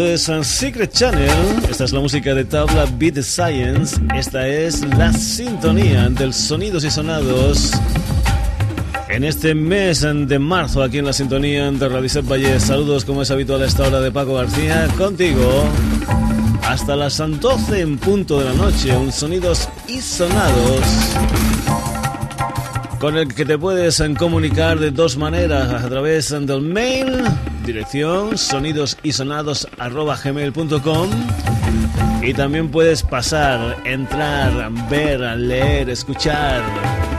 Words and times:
Esto 0.00 0.14
es 0.14 0.28
un 0.30 0.44
Secret 0.46 0.92
Channel. 0.94 1.30
Esta 1.68 1.84
es 1.84 1.92
la 1.92 2.00
música 2.00 2.32
de 2.32 2.46
tabla 2.46 2.86
Beat 2.96 3.18
Science. 3.18 4.00
Esta 4.16 4.48
es 4.48 4.80
la 4.96 5.12
sintonía 5.12 6.08
del 6.08 6.32
sonidos 6.32 6.84
y 6.84 6.90
sonados. 6.90 7.72
En 9.10 9.24
este 9.24 9.54
mes 9.54 10.00
de 10.00 10.38
marzo, 10.38 10.82
aquí 10.82 11.00
en 11.00 11.04
la 11.04 11.12
sintonía 11.12 11.70
de 11.70 11.86
Radicet 11.86 12.26
Valle, 12.26 12.58
saludos 12.60 13.04
como 13.04 13.20
es 13.20 13.30
habitual 13.30 13.60
a 13.60 13.66
esta 13.66 13.88
hora 13.88 14.00
de 14.00 14.10
Paco 14.10 14.36
García, 14.36 14.88
contigo 14.96 15.68
hasta 16.62 16.96
las 16.96 17.18
12 17.18 17.80
en 17.82 17.98
punto 17.98 18.38
de 18.38 18.46
la 18.46 18.54
noche, 18.54 18.96
un 18.96 19.12
sonidos 19.12 19.68
y 19.86 20.00
sonados 20.00 20.80
con 23.00 23.16
el 23.16 23.34
que 23.34 23.46
te 23.46 23.56
puedes 23.56 24.02
comunicar 24.18 24.78
de 24.78 24.90
dos 24.90 25.16
maneras, 25.16 25.72
a 25.72 25.88
través 25.88 26.28
del 26.28 26.60
mail, 26.60 27.24
dirección 27.64 28.38
sonidos 28.38 28.96
y 29.02 29.10
también 32.34 32.70
puedes 32.70 33.02
pasar, 33.02 33.78
entrar, 33.84 34.70
ver, 34.90 35.20
leer, 35.38 35.88
escuchar, 35.90 36.62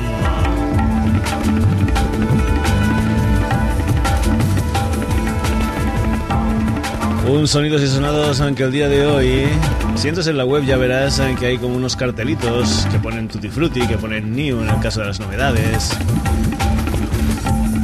Un 7.26 7.48
sonidos 7.48 7.82
y 7.82 7.88
sonados, 7.88 8.40
aunque 8.40 8.62
el 8.64 8.70
día 8.70 8.88
de 8.88 9.06
hoy, 9.06 9.48
si 9.96 10.08
entras 10.08 10.26
en 10.26 10.36
la 10.36 10.44
web 10.44 10.64
ya 10.64 10.76
verás 10.76 11.20
que 11.38 11.46
hay 11.46 11.58
como 11.58 11.76
unos 11.76 11.96
cartelitos 11.96 12.86
que 12.90 12.98
ponen 12.98 13.28
Tutti 13.28 13.48
Frutti, 13.48 13.86
que 13.86 13.96
ponen 13.96 14.34
New 14.34 14.62
en 14.62 14.68
el 14.68 14.80
caso 14.80 15.00
de 15.00 15.06
las 15.06 15.20
novedades. 15.20 15.90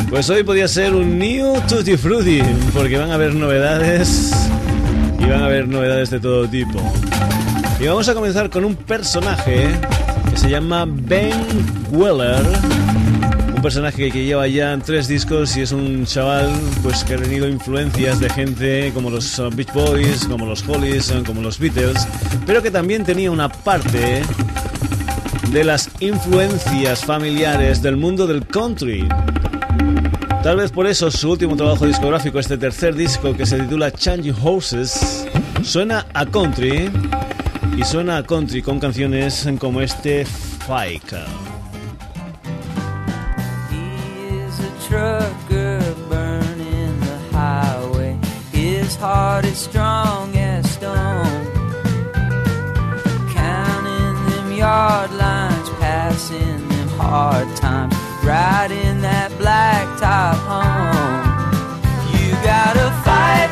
Pues 0.09 0.29
hoy 0.29 0.43
podía 0.43 0.67
ser 0.67 0.95
un 0.95 1.19
New 1.19 1.55
Tutti 1.69 1.97
Frutti, 1.97 2.43
porque 2.75 2.99
van 2.99 3.11
a 3.11 3.15
haber 3.15 3.35
novedades 3.35 4.33
y 5.19 5.25
van 5.27 5.43
a 5.43 5.47
haber 5.47 5.69
novedades 5.69 6.11
de 6.11 6.21
todo 6.21 6.49
tipo. 6.49 6.81
Y 7.79 7.87
vamos 7.87 8.09
a 8.09 8.15
comenzar 8.15 8.51
con 8.51 8.65
un 8.65 8.75
personaje 8.75 9.69
que 10.31 10.37
se 10.37 10.51
llama 10.51 10.85
Ben 10.87 11.33
Weller 11.93 12.45
un 13.61 13.63
personaje 13.63 14.11
que 14.11 14.25
lleva 14.25 14.49
ya 14.49 14.79
tres 14.79 15.07
discos 15.07 15.55
y 15.55 15.61
es 15.61 15.71
un 15.71 16.07
chaval 16.07 16.51
pues 16.83 17.05
que 17.05 17.13
ha 17.13 17.19
tenido 17.19 17.47
influencias 17.47 18.19
de 18.19 18.31
gente 18.31 18.91
como 18.95 19.11
los 19.11 19.39
Beach 19.55 19.71
Boys, 19.75 20.25
como 20.25 20.47
los 20.47 20.67
Hollies, 20.67 21.13
como 21.27 21.43
los 21.43 21.59
Beatles, 21.59 22.09
pero 22.47 22.63
que 22.63 22.71
también 22.71 23.05
tenía 23.05 23.31
una 23.31 23.51
parte 23.51 24.23
de 25.53 25.63
las 25.63 25.91
influencias 26.01 27.05
familiares 27.05 27.83
del 27.83 27.99
mundo 27.99 28.27
del 28.27 28.47
country. 28.47 29.07
Tal 30.43 30.57
vez 30.57 30.73
por 30.73 30.87
eso 30.87 31.11
su 31.11 31.31
último 31.31 31.55
trabajo 31.55 31.85
discográfico, 31.85 32.39
este 32.39 32.57
tercer 32.57 32.95
disco 32.95 33.37
que 33.37 33.45
se 33.45 33.59
titula 33.59 33.93
Changing 33.93 34.37
Horses, 34.43 35.27
suena 35.63 36.07
a 36.15 36.25
country 36.25 36.91
y 37.77 37.85
suena 37.85 38.17
a 38.17 38.23
country 38.23 38.63
con 38.63 38.81
canciones 38.81 39.47
como 39.59 39.83
este 39.83 40.25
Fike. 40.25 41.50
Trucker 44.91 45.95
burning 46.09 46.99
the 46.99 47.19
highway. 47.31 48.19
His 48.51 48.97
heart 48.97 49.45
is 49.45 49.57
strong 49.57 50.35
as 50.37 50.69
stone. 50.69 51.45
Counting 53.31 54.17
them 54.31 54.51
yard 54.51 55.13
lines, 55.13 55.71
passing 55.79 56.69
them 56.69 56.89
hard 56.99 57.49
times, 57.57 57.95
riding 58.25 59.01
that 59.03 59.31
black 59.39 59.87
top 60.01 60.37
home. 60.51 61.23
You 62.13 62.33
gotta 62.43 62.91
fight, 63.07 63.51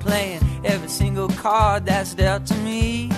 playing 0.00 0.40
every 0.64 0.88
single 0.88 1.28
card 1.28 1.84
that's 1.86 2.14
dealt 2.14 2.46
to 2.46 2.54
me. 2.56 3.10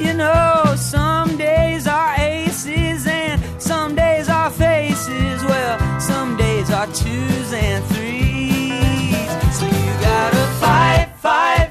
You 0.00 0.14
know, 0.14 0.74
some 0.76 1.36
days 1.36 1.86
are 1.86 2.14
aces 2.18 3.06
and 3.06 3.40
some 3.62 3.94
days 3.94 4.28
are 4.28 4.50
faces. 4.50 5.44
Well, 5.44 6.00
some 6.00 6.36
days 6.36 6.70
are 6.70 6.86
twos 6.86 7.52
and 7.52 7.84
threes. 7.86 9.28
So 9.58 9.64
you 9.66 9.92
gotta 10.00 10.44
fight, 10.60 11.08
fight, 11.18 11.65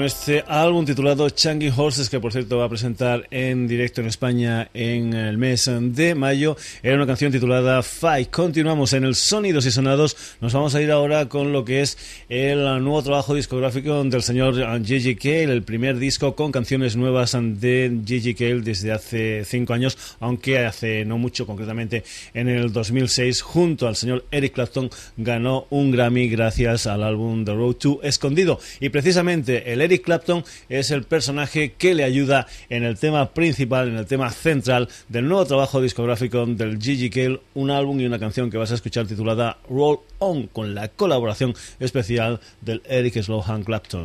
con 0.00 0.06
este 0.06 0.42
álbum 0.48 0.86
titulado 0.86 1.28
Changi 1.28 1.70
Horses, 1.76 2.08
que 2.08 2.20
por 2.20 2.32
cierto 2.32 2.56
va 2.56 2.64
a 2.64 2.68
presentar 2.70 3.28
en 3.30 3.68
directo 3.68 4.00
en 4.00 4.06
España 4.06 4.70
en 4.72 5.12
el 5.12 5.36
mes 5.36 5.70
de 5.70 6.14
mayo. 6.14 6.56
Era 6.82 6.96
una 6.96 7.06
canción 7.06 7.30
titulada 7.30 7.82
Fight. 7.82 8.30
Continuamos 8.30 8.94
en 8.94 9.04
el 9.04 9.14
Sonidos 9.14 9.66
y 9.66 9.70
Sonados. 9.70 10.16
Nos 10.40 10.54
vamos 10.54 10.74
a 10.74 10.80
ir 10.80 10.90
ahora 10.90 11.28
con 11.28 11.52
lo 11.52 11.66
que 11.66 11.82
es 11.82 11.98
el 12.30 12.62
nuevo 12.82 13.02
trabajo 13.02 13.34
discográfico 13.34 14.02
del 14.04 14.22
señor 14.22 14.54
Gigi 14.82 15.16
Cale, 15.16 15.52
el 15.52 15.64
primer 15.64 15.98
disco 15.98 16.34
con 16.34 16.50
canciones 16.50 16.96
nuevas 16.96 17.36
de 17.38 18.00
Gigi 18.06 18.32
Cale 18.34 18.62
desde 18.62 18.92
hace 18.92 19.44
cinco 19.44 19.74
años, 19.74 19.98
aunque 20.18 20.60
hace 20.60 21.04
no 21.04 21.18
mucho, 21.18 21.44
concretamente 21.44 22.04
en 22.32 22.48
el 22.48 22.72
2006, 22.72 23.42
junto 23.42 23.86
al 23.86 23.96
señor 23.96 24.24
Eric 24.30 24.54
Clapton, 24.54 24.88
ganó 25.18 25.66
un 25.68 25.90
Grammy 25.90 26.30
gracias 26.30 26.86
al 26.86 27.02
álbum 27.02 27.44
The 27.44 27.52
Road 27.52 27.74
to 27.74 28.00
Escondido. 28.02 28.60
Y 28.80 28.88
precisamente 28.88 29.70
el 29.70 29.82
Eric 29.82 29.89
Clapton 29.98 30.44
es 30.68 30.90
el 30.90 31.04
personaje 31.04 31.72
que 31.72 31.94
le 31.94 32.04
ayuda 32.04 32.46
en 32.68 32.84
el 32.84 32.98
tema 32.98 33.34
principal, 33.34 33.88
en 33.88 33.96
el 33.96 34.06
tema 34.06 34.30
central 34.30 34.88
del 35.08 35.28
nuevo 35.28 35.44
trabajo 35.44 35.80
discográfico 35.80 36.46
del 36.46 36.80
Gigi 36.80 37.10
Cale, 37.10 37.40
un 37.54 37.70
álbum 37.70 38.00
y 38.00 38.06
una 38.06 38.18
canción 38.18 38.50
que 38.50 38.56
vas 38.56 38.70
a 38.70 38.74
escuchar 38.74 39.06
titulada 39.06 39.58
Roll 39.68 40.00
On, 40.18 40.46
con 40.46 40.74
la 40.74 40.88
colaboración 40.88 41.54
especial 41.80 42.40
del 42.60 42.82
Eric 42.86 43.20
Slohan 43.20 43.64
Clapton. 43.64 44.04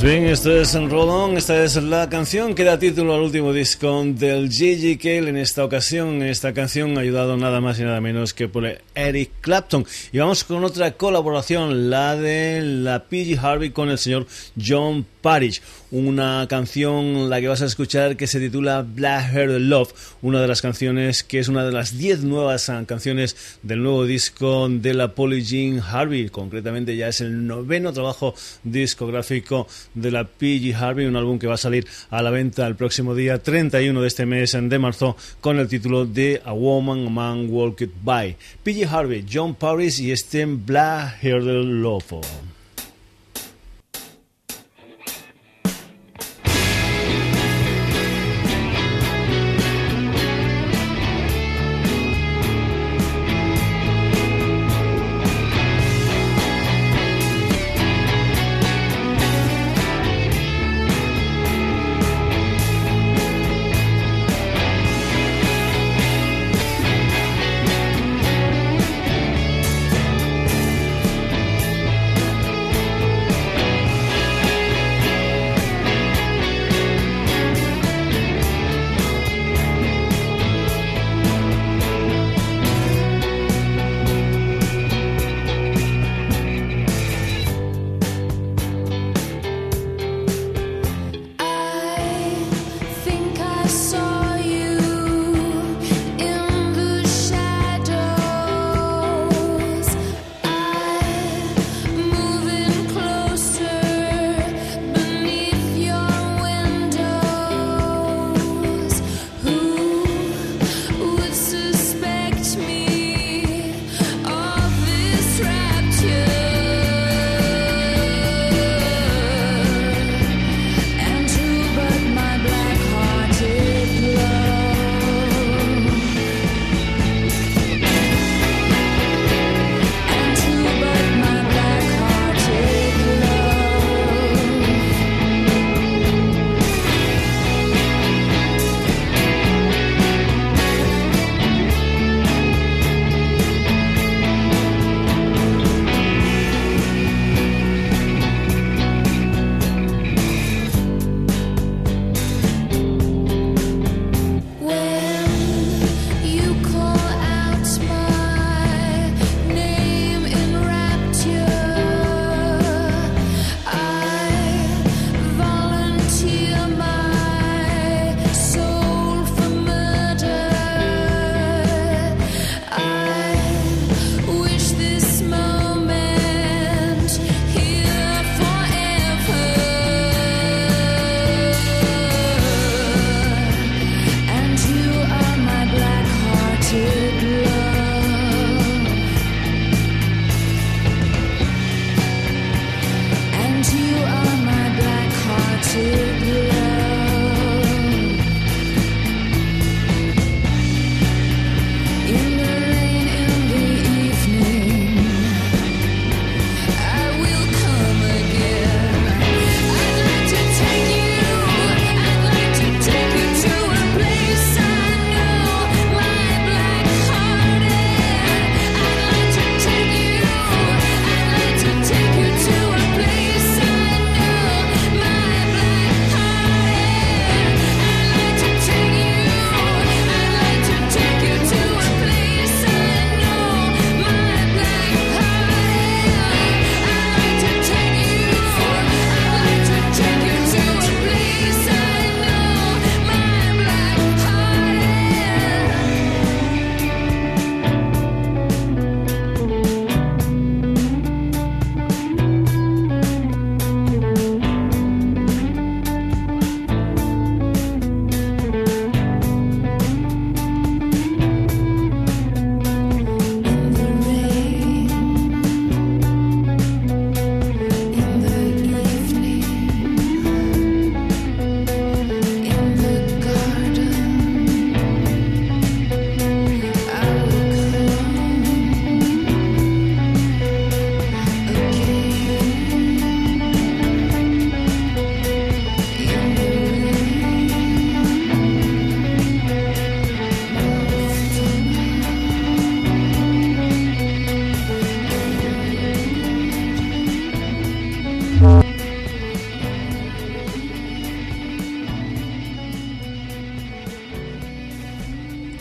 Pues 0.00 0.12
bien, 0.12 0.19
esto 0.32 0.52
es 0.52 0.74
Rodón, 0.74 1.36
esta 1.36 1.64
es 1.64 1.74
la 1.74 2.08
canción 2.08 2.54
que 2.54 2.62
da 2.62 2.78
título 2.78 3.14
al 3.14 3.22
último 3.22 3.52
disco 3.52 4.04
del 4.04 4.48
Gigi 4.48 4.96
Cale. 4.96 5.28
En 5.28 5.36
esta 5.36 5.64
ocasión, 5.64 6.22
esta 6.22 6.52
canción 6.52 6.96
ha 6.96 7.00
ayudado 7.00 7.36
nada 7.36 7.60
más 7.60 7.80
y 7.80 7.82
nada 7.82 8.00
menos 8.00 8.32
que 8.32 8.46
por 8.46 8.64
Eric 8.94 9.30
Clapton. 9.40 9.84
Y 10.12 10.18
vamos 10.18 10.44
con 10.44 10.62
otra 10.62 10.92
colaboración, 10.92 11.90
la 11.90 12.14
de 12.14 12.62
la 12.62 13.06
PG 13.06 13.44
Harvey 13.44 13.70
con 13.70 13.88
el 13.88 13.98
señor 13.98 14.28
John 14.56 15.04
Parrish 15.20 15.62
una 15.90 16.46
canción 16.48 17.28
la 17.28 17.40
que 17.40 17.48
vas 17.48 17.62
a 17.62 17.66
escuchar 17.66 18.16
que 18.16 18.26
se 18.26 18.38
titula 18.38 18.82
Black 18.82 19.34
Hair 19.34 19.60
Love, 19.60 19.92
una 20.22 20.40
de 20.40 20.46
las 20.46 20.62
canciones 20.62 21.24
que 21.24 21.40
es 21.40 21.48
una 21.48 21.64
de 21.64 21.72
las 21.72 21.98
10 21.98 22.22
nuevas 22.22 22.70
canciones 22.86 23.58
del 23.62 23.82
nuevo 23.82 24.04
disco 24.04 24.68
de 24.68 24.94
la 24.94 25.14
Polly 25.14 25.42
Jean 25.42 25.80
Harvey, 25.80 26.28
concretamente 26.28 26.96
ya 26.96 27.08
es 27.08 27.20
el 27.20 27.46
noveno 27.46 27.92
trabajo 27.92 28.34
discográfico 28.62 29.66
de 29.94 30.10
la 30.12 30.19
PG 30.24 30.74
Harvey, 30.74 31.06
un 31.06 31.16
álbum 31.16 31.38
que 31.38 31.46
va 31.46 31.54
a 31.54 31.58
salir 31.58 31.86
a 32.10 32.22
la 32.22 32.30
venta 32.30 32.66
el 32.66 32.76
próximo 32.76 33.14
día 33.14 33.42
31 33.42 34.00
de 34.00 34.06
este 34.08 34.26
mes 34.26 34.56
de 34.60 34.78
marzo 34.78 35.16
con 35.40 35.58
el 35.58 35.68
título 35.68 36.06
de 36.06 36.40
A 36.44 36.52
Woman, 36.52 37.06
a 37.06 37.10
Man 37.10 37.46
Walked 37.50 37.90
By. 38.02 38.36
PG 38.62 38.86
Harvey, 38.88 39.24
John 39.30 39.54
Paris 39.54 40.00
y 40.00 40.12
este 40.12 40.44
Black 40.46 41.22
Hair 41.22 41.42
Love. 41.42 42.59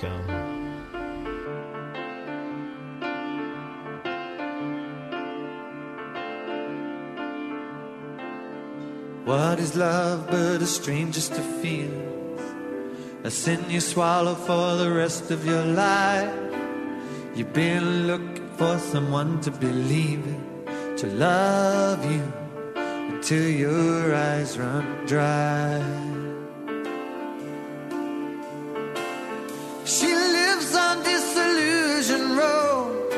A 9.52 9.56
to 11.28 11.42
feel? 11.60 12.21
A 13.24 13.30
sin 13.30 13.64
you 13.70 13.80
swallow 13.80 14.34
for 14.34 14.76
the 14.76 14.90
rest 14.90 15.30
of 15.30 15.46
your 15.46 15.64
life. 15.64 16.34
You've 17.36 17.52
been 17.52 18.06
looking 18.06 18.48
for 18.56 18.78
someone 18.78 19.40
to 19.42 19.50
believe 19.50 20.26
in, 20.26 20.96
to 20.96 21.06
love 21.06 22.04
you 22.10 22.22
until 22.74 23.48
your 23.48 24.14
eyes 24.14 24.58
run 24.58 25.06
dry. 25.06 25.80
She 29.84 30.12
lives 30.12 30.74
on 30.74 31.02
disillusion 31.04 32.36
road. 32.36 33.11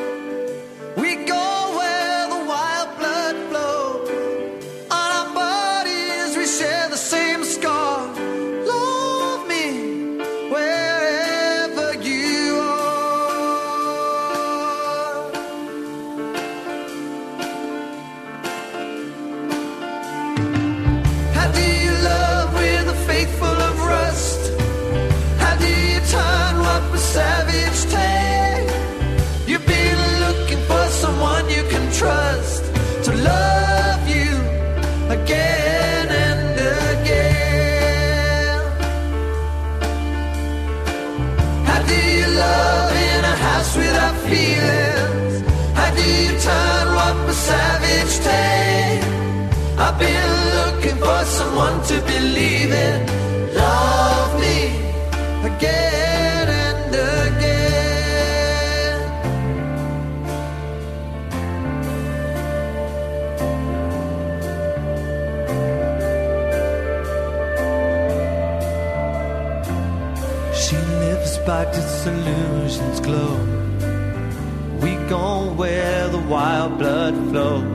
I've 49.77 49.99
been 49.99 50.29
looking 50.55 50.97
for 50.97 51.23
someone 51.25 51.81
to 51.83 52.01
believe 52.01 52.71
in. 52.71 53.05
Love 53.53 54.39
me 54.39 54.57
again 55.49 56.47
and 56.49 56.95
again. 56.95 57.75
She 70.53 70.75
lives 70.77 71.37
by 71.39 71.65
disillusion's 71.71 72.99
glow. 72.99 73.54
We 75.15 75.21
go 75.21 75.53
where 75.53 76.09
the 76.09 76.17
wild 76.17 76.77
blood 76.77 77.15
flows. 77.29 77.74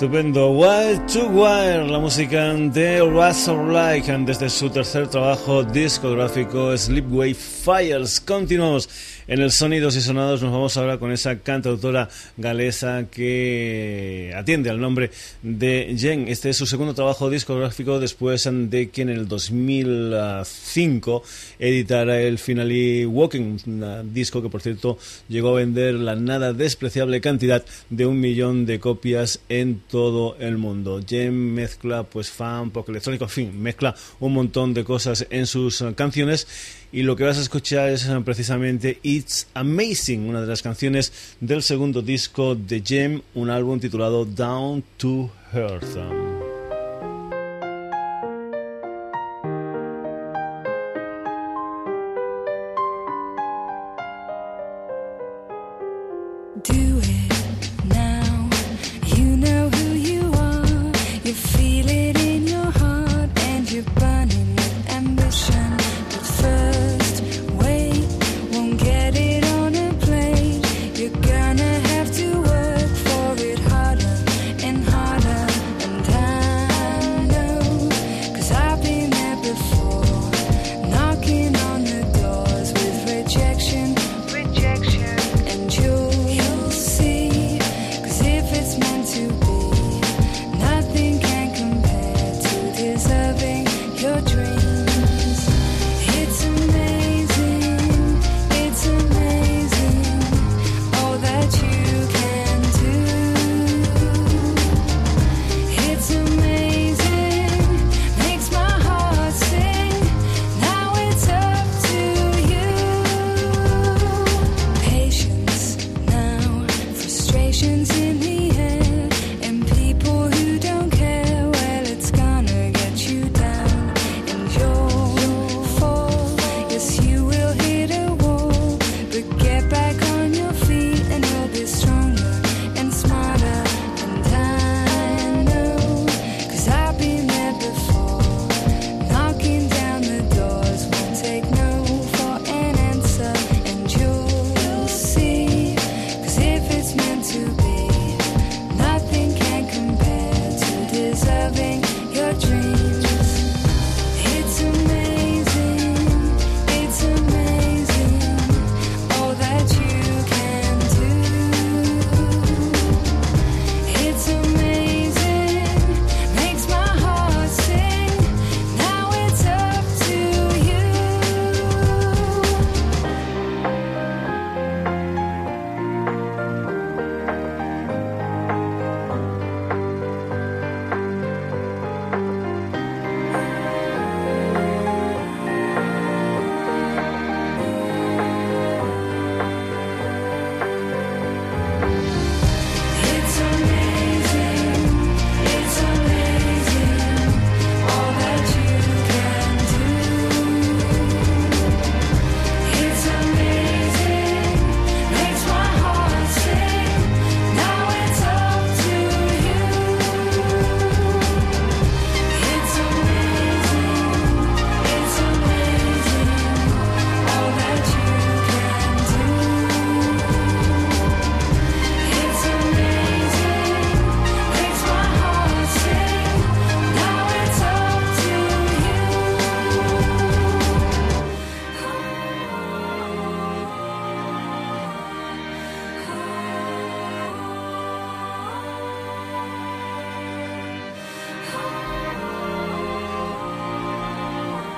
Estupendo. 0.00 0.52
Wild 0.52 1.12
to 1.12 1.26
Wire, 1.26 1.86
la 1.86 1.98
música 1.98 2.54
de 2.54 3.00
Russell 3.00 3.70
Like 3.70 4.10
desde 4.24 4.48
su 4.48 4.70
tercer 4.70 5.08
trabajo 5.08 5.62
discográfico 5.62 6.74
Sleepway 6.74 7.34
Fires. 7.34 8.18
Continuamos 8.18 8.88
en 9.28 9.40
el 9.40 9.52
Sonidos 9.52 9.96
y 9.96 10.00
Sonados. 10.00 10.42
Nos 10.42 10.52
vamos 10.52 10.76
ahora 10.78 10.98
con 10.98 11.12
esa 11.12 11.40
cantautora 11.40 12.08
galesa 12.38 13.08
que 13.10 14.32
atiende 14.34 14.70
al 14.70 14.80
nombre 14.80 15.10
de 15.42 15.94
Jen. 15.98 16.28
Este 16.28 16.48
es 16.48 16.56
su 16.56 16.64
segundo 16.66 16.94
trabajo 16.94 17.28
discográfico 17.28 18.00
después 18.00 18.48
de 18.50 18.88
que 18.88 19.02
en 19.02 19.10
el 19.10 19.28
2005 19.28 21.22
editara 21.58 22.22
el 22.22 22.38
Finally 22.38 23.04
Walking, 23.04 23.58
un 23.66 24.14
disco 24.14 24.40
que 24.40 24.48
por 24.48 24.62
cierto 24.62 24.96
llegó 25.28 25.50
a 25.50 25.56
vender 25.56 25.94
la 25.94 26.16
nada 26.16 26.54
despreciable 26.54 27.20
cantidad 27.20 27.62
de 27.90 28.06
un 28.06 28.18
millón 28.18 28.64
de 28.64 28.80
copias 28.80 29.40
en 29.48 29.82
todo 29.90 30.36
el 30.38 30.56
mundo. 30.56 31.00
Jem 31.06 31.34
mezcla 31.34 32.04
pues 32.04 32.30
fan, 32.30 32.70
pop 32.70 32.88
electrónico, 32.88 33.24
en 33.24 33.30
fin, 33.30 33.62
mezcla 33.62 33.94
un 34.20 34.32
montón 34.32 34.72
de 34.72 34.84
cosas 34.84 35.26
en 35.30 35.46
sus 35.46 35.80
eh, 35.82 35.92
canciones 35.94 36.46
y 36.92 37.02
lo 37.02 37.16
que 37.16 37.24
vas 37.24 37.38
a 37.38 37.42
escuchar 37.42 37.90
es 37.90 38.06
eh, 38.06 38.20
precisamente 38.24 38.98
It's 39.02 39.48
Amazing, 39.54 40.28
una 40.28 40.40
de 40.40 40.46
las 40.46 40.62
canciones 40.62 41.12
del 41.40 41.62
segundo 41.62 42.02
disco 42.02 42.54
de 42.54 42.82
Jem, 42.82 43.22
un 43.34 43.50
álbum 43.50 43.80
titulado 43.80 44.24
Down 44.24 44.84
to 44.96 45.30
Earth. 45.52 46.29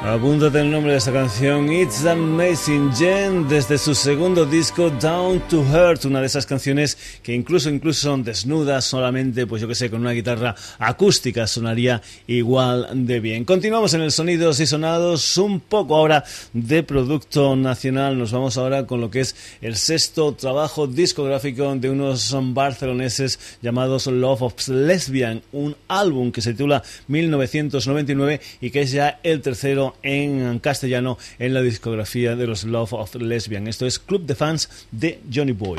Apúntate 0.04 0.60
el 0.60 0.68
nombre 0.68 0.90
de 0.90 0.98
esta 0.98 1.12
canción, 1.12 1.72
It's 1.72 2.04
Amazing 2.04 2.92
Jen, 2.92 3.48
desde 3.48 3.78
su 3.78 3.94
segundo 3.94 4.44
disco 4.44 4.90
Down 4.90 5.40
to 5.48 5.60
Hurt, 5.60 6.04
una 6.06 6.18
de 6.20 6.26
esas 6.26 6.44
canciones 6.44 6.98
que 7.22 7.32
incluso 7.32 7.70
incluso 7.70 8.08
son 8.08 8.24
desnudas, 8.24 8.84
solamente, 8.84 9.46
pues 9.46 9.62
yo 9.62 9.68
que 9.68 9.76
sé, 9.76 9.90
con 9.90 10.00
una 10.00 10.10
guitarra 10.10 10.56
acústica 10.80 11.46
sonaría 11.46 12.02
igual 12.26 13.06
de 13.06 13.20
bien. 13.20 13.44
Continuamos 13.44 13.94
en 13.94 14.00
el 14.00 14.10
Sonidos 14.10 14.58
y 14.58 14.66
Sonados, 14.66 15.38
un 15.38 15.60
poco 15.60 15.94
ahora 15.94 16.24
de 16.52 16.82
producto 16.82 17.54
nacional, 17.54 18.18
nos 18.18 18.32
vamos 18.32 18.58
ahora 18.58 18.88
con 18.88 19.00
lo 19.00 19.08
que 19.08 19.20
es 19.20 19.36
el 19.60 19.76
sexto 19.76 20.34
trabajo 20.34 20.88
discográfico 20.88 21.72
de 21.76 21.88
unos 21.88 22.36
barceloneses 22.52 23.38
llamados 23.62 24.08
Love 24.08 24.42
of 24.42 24.68
Lesbian, 24.68 25.42
un 25.52 25.76
álbum 25.86 26.32
que 26.32 26.42
se 26.42 26.52
titula 26.54 26.82
1999 27.06 28.40
y 28.60 28.70
que 28.70 28.82
es 28.82 28.90
ya 28.90 29.20
el 29.22 29.40
tercero 29.40 29.91
en 30.02 30.58
castellano 30.58 31.18
en 31.38 31.54
la 31.54 31.62
discografía 31.62 32.36
de 32.36 32.46
los 32.46 32.64
Love 32.64 32.92
of 32.92 33.14
Lesbian. 33.16 33.66
Esto 33.68 33.86
es 33.86 33.98
Club 33.98 34.26
de 34.26 34.34
Fans 34.34 34.68
de 34.90 35.20
Johnny 35.32 35.52
Boy. 35.52 35.78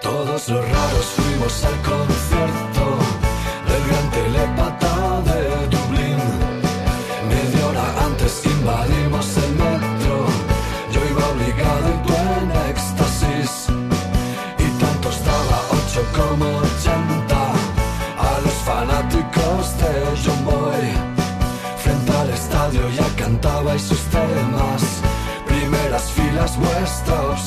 Todos 0.00 0.48
los 0.48 0.68
raros 0.68 1.04
fuimos 1.16 1.64
al 1.64 1.82
as 26.42 26.58
of 26.58 27.41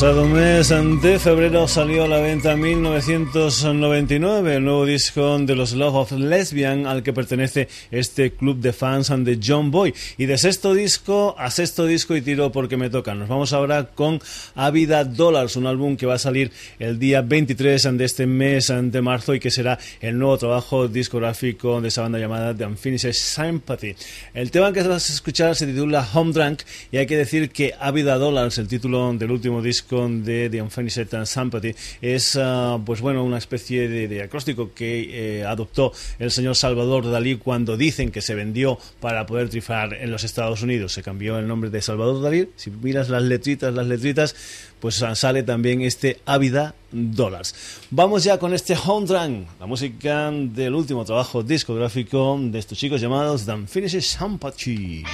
pasado 0.00 0.26
mes 0.26 0.72
de 1.02 1.18
febrero 1.18 1.68
salió 1.68 2.04
a 2.04 2.08
la 2.08 2.20
venta 2.20 2.56
1999 2.56 4.56
el 4.56 4.64
nuevo 4.64 4.86
disco 4.86 5.38
de 5.38 5.54
los 5.54 5.72
Love 5.72 5.94
of 5.94 6.12
Lesbian 6.12 6.86
al 6.86 7.02
que 7.02 7.12
pertenece 7.12 7.68
este 7.90 8.32
club 8.32 8.60
de 8.60 8.72
fans 8.72 9.10
de 9.10 9.38
John 9.46 9.70
Boy. 9.70 9.92
Y 10.16 10.24
de 10.24 10.38
sexto 10.38 10.72
disco 10.72 11.34
a 11.36 11.50
sexto 11.50 11.84
disco 11.84 12.16
y 12.16 12.22
tiro 12.22 12.50
porque 12.50 12.78
me 12.78 12.88
toca. 12.88 13.14
Nos 13.14 13.28
vamos 13.28 13.52
ahora 13.52 13.90
con 13.94 14.22
Avida 14.54 15.04
Dollars, 15.04 15.56
un 15.56 15.66
álbum 15.66 15.98
que 15.98 16.06
va 16.06 16.14
a 16.14 16.18
salir 16.18 16.50
el 16.78 16.98
día 16.98 17.20
23 17.20 17.98
de 17.98 18.04
este 18.06 18.26
mes 18.26 18.72
de 18.74 19.02
marzo 19.02 19.34
y 19.34 19.40
que 19.40 19.50
será 19.50 19.78
el 20.00 20.18
nuevo 20.18 20.38
trabajo 20.38 20.88
discográfico 20.88 21.78
de 21.82 21.88
esa 21.88 22.00
banda 22.00 22.18
llamada 22.18 22.56
The 22.56 22.64
Unfinished 22.64 23.12
Sympathy. 23.12 23.94
El 24.32 24.50
tema 24.50 24.72
que 24.72 24.82
vas 24.82 25.10
a 25.10 25.12
escuchar 25.12 25.54
se 25.56 25.66
titula 25.66 26.08
Home 26.14 26.32
Drunk 26.32 26.62
y 26.90 26.96
hay 26.96 27.06
que 27.06 27.18
decir 27.18 27.50
que 27.50 27.74
Avida 27.78 28.16
Dollars, 28.16 28.56
el 28.56 28.66
título 28.66 29.12
del 29.12 29.30
último 29.30 29.60
disco, 29.60 29.89
con 29.90 30.24
de 30.24 30.48
The 30.48 30.62
Unfinished 30.62 31.08
Sympathy 31.24 31.74
es 32.00 32.38
ah, 32.40 32.78
pues 32.86 33.00
bueno 33.00 33.24
una 33.24 33.38
especie 33.38 33.88
de, 33.88 34.22
acróstico 34.22 34.72
que 34.72 35.40
eh, 35.40 35.44
adoptó 35.44 35.92
el 36.20 36.30
señor 36.30 36.54
Salvador 36.54 37.10
Dalí 37.10 37.36
cuando 37.36 37.76
dicen 37.76 38.12
que 38.12 38.20
se 38.20 38.36
vendió 38.36 38.78
para 39.00 39.26
poder 39.26 39.48
trifar 39.48 39.94
en 39.94 40.12
los 40.12 40.22
Estados 40.22 40.62
Unidos 40.62 40.92
se 40.92 41.02
cambió 41.02 41.38
el 41.38 41.48
nombre 41.48 41.70
de 41.70 41.82
Salvador 41.82 42.22
Dalí 42.22 42.48
si 42.54 42.70
miras 42.70 43.08
las 43.08 43.24
letritas 43.24 43.74
las 43.74 43.88
letritas 43.88 44.36
pues 44.78 45.04
sale 45.14 45.42
también 45.42 45.82
este 45.82 46.20
Ávida 46.24 46.74
Dollars. 46.90 47.54
Vamos 47.90 48.24
ya 48.24 48.38
con 48.38 48.54
este 48.54 48.74
Home 48.86 49.06
Run, 49.06 49.46
la 49.60 49.66
música 49.66 50.30
del 50.30 50.74
último 50.74 51.04
trabajo 51.04 51.42
discográfico 51.42 52.38
de 52.40 52.58
estos 52.58 52.78
chicos 52.78 53.00
llamados 53.00 53.44
The 53.44 53.52
Unfinished 53.52 54.00
Sympathy. 54.00 55.04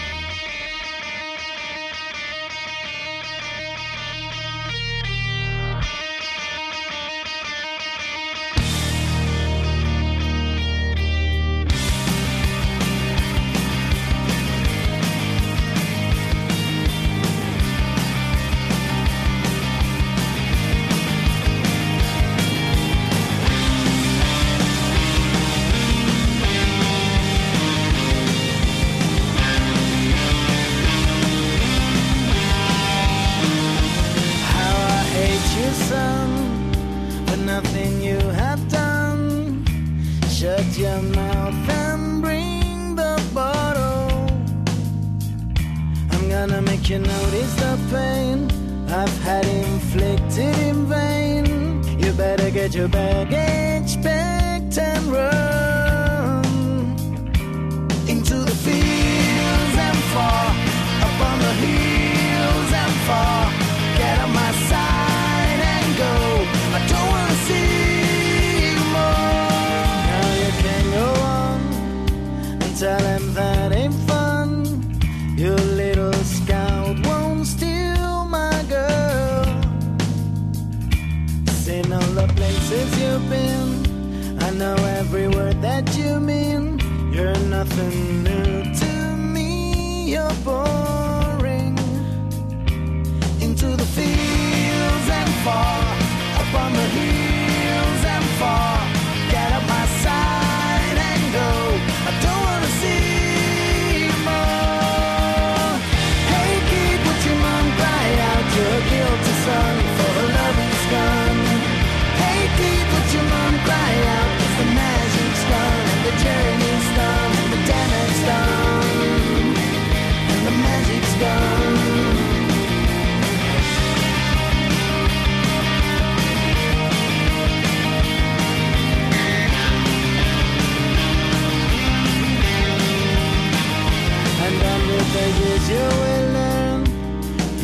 Still 135.66 135.94
we 136.04 136.14
learned 136.38 136.88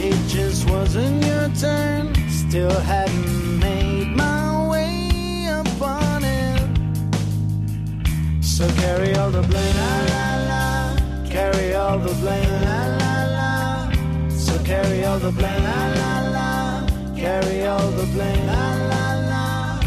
it 0.00 0.18
just 0.26 0.68
wasn't 0.68 1.24
your 1.24 1.48
turn. 1.50 2.12
Still 2.28 2.80
hadn't 2.80 3.60
made 3.60 4.08
my 4.08 4.68
way 4.68 5.46
upon 5.46 6.24
it. 6.24 6.66
So 8.42 8.66
carry 8.82 9.14
all 9.14 9.30
the 9.30 9.42
blame, 9.42 9.76
la 9.76 9.94
la 10.10 10.26
la. 10.50 10.96
Carry 11.30 11.74
all 11.76 12.00
the 12.00 12.12
blame, 12.14 12.54
la 12.66 12.80
la 13.02 13.14
la. 13.36 13.92
So 14.30 14.58
carry 14.64 15.04
all 15.04 15.20
the 15.20 15.30
blame, 15.30 15.62
la 15.62 15.82
la 16.00 16.12
la. 16.36 16.86
Carry 17.14 17.66
all 17.66 17.88
the 18.00 18.06
blame, 18.14 18.46
la 18.48 18.66
la 18.90 19.04
la. 19.30 19.80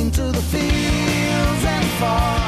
Into 0.00 0.22
the 0.32 0.44
fields 0.50 1.64
and 1.76 1.84
far. 2.00 2.43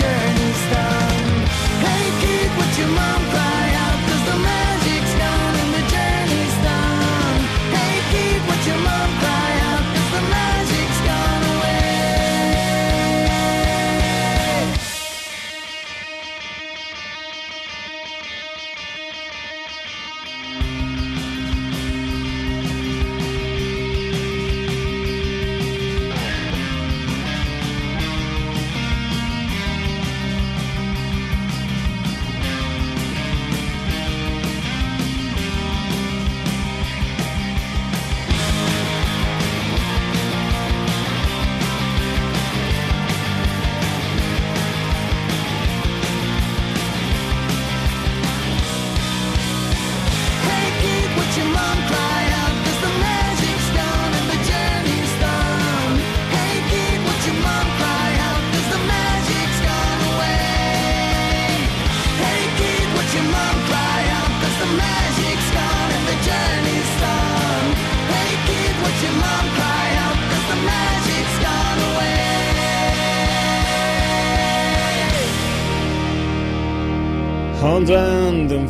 journey's 0.00 0.62
done. 0.72 1.26
Hey, 1.84 2.06
kid, 2.20 2.50
what 2.58 2.70
your 2.78 2.90
mom 2.98 3.20
cry 3.32 3.66
out? 3.84 3.98
Cause 4.08 4.24
the 4.30 4.36
magic. 4.44 4.85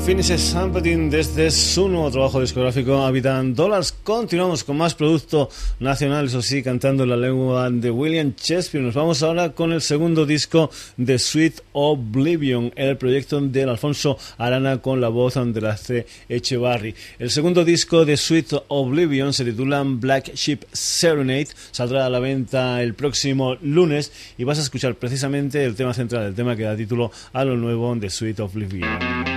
Finishes 0.06 0.40
Sampling 0.40 1.10
desde 1.10 1.50
su 1.50 1.88
nuevo 1.88 2.10
trabajo 2.10 2.40
discográfico 2.40 3.02
Habitan 3.02 3.54
Dollars. 3.54 3.92
Continuamos 3.92 4.64
con 4.64 4.76
más 4.76 4.94
producto 4.94 5.48
nacional, 5.78 6.26
eso 6.26 6.42
sí, 6.42 6.62
cantando 6.62 7.04
en 7.04 7.10
la 7.10 7.16
lengua 7.16 7.70
de 7.70 7.90
William 7.90 8.34
Shakespeare. 8.36 8.84
Nos 8.84 8.94
vamos 8.94 9.22
ahora 9.22 9.52
con 9.52 9.72
el 9.72 9.80
segundo 9.80 10.26
disco 10.26 10.70
de 10.96 11.18
Sweet 11.18 11.60
Oblivion, 11.72 12.72
el 12.74 12.96
proyecto 12.96 13.40
del 13.40 13.68
Alfonso 13.68 14.18
Arana 14.38 14.78
con 14.82 15.00
la 15.00 15.08
voz 15.08 15.34
de 15.34 15.60
la 15.60 15.76
C. 15.76 16.06
Echevarri. 16.28 16.94
El 17.18 17.30
segundo 17.30 17.64
disco 17.64 18.04
de 18.04 18.16
Sweet 18.16 18.54
Oblivion 18.68 19.32
se 19.32 19.44
titula 19.44 19.82
Black 19.84 20.34
Sheep 20.34 20.64
Serenade, 20.72 21.48
saldrá 21.70 22.06
a 22.06 22.10
la 22.10 22.18
venta 22.18 22.82
el 22.82 22.94
próximo 22.94 23.56
lunes 23.62 24.12
y 24.38 24.44
vas 24.44 24.58
a 24.58 24.62
escuchar 24.62 24.94
precisamente 24.96 25.64
el 25.64 25.74
tema 25.76 25.94
central, 25.94 26.26
el 26.26 26.34
tema 26.34 26.56
que 26.56 26.62
da 26.62 26.76
título 26.76 27.12
a 27.32 27.44
lo 27.44 27.56
nuevo 27.56 27.94
de 27.94 28.10
Sweet 28.10 28.40
Oblivion. 28.40 28.95
Thank 28.98 29.28
you. 29.28 29.35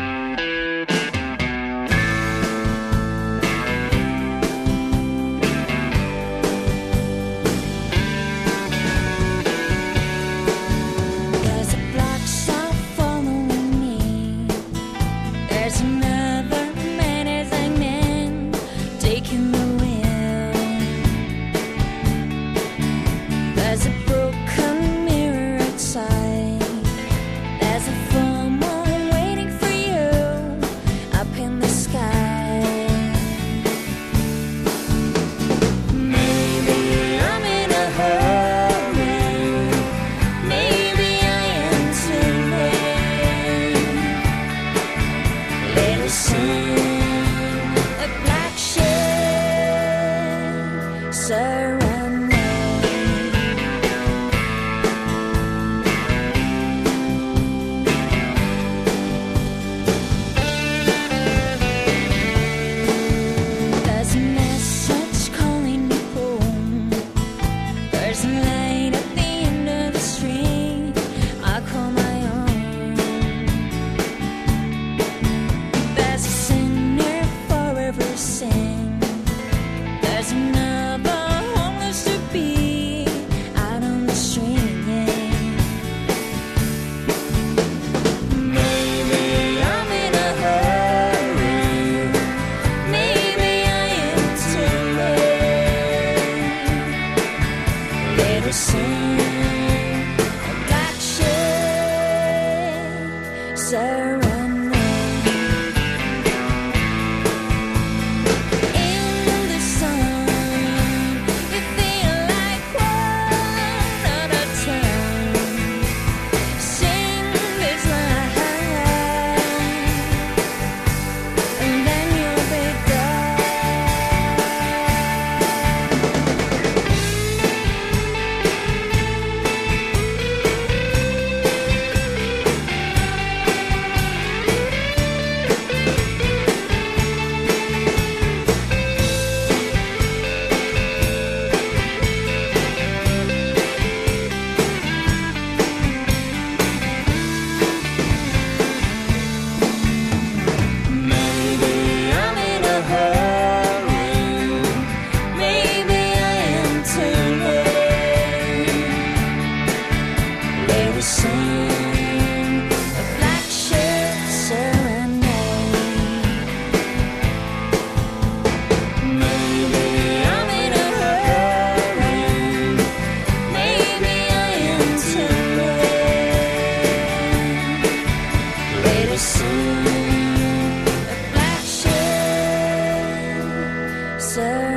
answer 184.37 184.68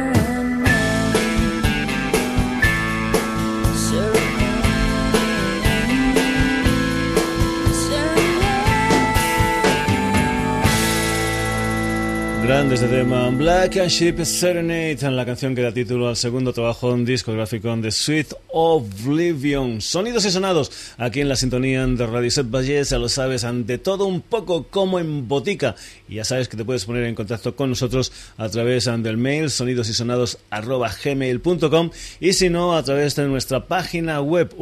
de 12.81 12.89
tema 12.89 13.29
Black 13.29 13.77
and 13.77 13.91
Sheep 13.91 14.25
Serenade, 14.25 15.11
la 15.11 15.27
canción 15.27 15.55
que 15.55 15.61
da 15.61 15.73
título 15.73 16.09
al 16.09 16.17
segundo 16.17 16.55
trabajo 16.55 16.97
discográfico 16.97 17.77
de 17.77 17.91
Sweet 17.91 18.33
Oblivion. 18.49 19.83
Sonidos 19.83 20.25
y 20.25 20.31
sonados 20.31 20.73
aquí 20.97 21.21
en 21.21 21.29
la 21.29 21.37
sintonía 21.37 21.87
de 21.87 22.07
Radio 22.07 22.31
Set 22.31 22.51
Valles, 22.51 22.89
ya 22.89 22.99
lo 22.99 23.11
sabes, 23.11 23.45
ante 23.45 23.77
todo 23.77 24.07
un 24.07 24.23
poco 24.23 24.69
como 24.69 24.99
en 24.99 25.29
botica. 25.29 25.75
Y 26.09 26.15
ya 26.15 26.25
sabes 26.25 26.49
que 26.49 26.57
te 26.57 26.65
puedes 26.65 26.87
poner 26.87 27.05
en 27.05 27.15
contacto 27.15 27.55
con 27.55 27.69
nosotros 27.69 28.11
a 28.39 28.49
través 28.49 28.87
del 28.87 29.19
mail 29.19 29.51
sonidosisonados.gmail.com 29.51 31.91
y 32.21 32.33
si 32.33 32.49
no, 32.49 32.75
a 32.75 32.83
través 32.83 33.17
de 33.17 33.29
nuestra 33.29 33.67
página 33.67 34.23
web 34.23 34.55